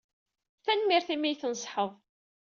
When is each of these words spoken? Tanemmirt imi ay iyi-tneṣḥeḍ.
Tanemmirt 0.63 1.09
imi 1.13 1.25
ay 1.27 1.31
iyi-tneṣḥeḍ. 1.33 1.91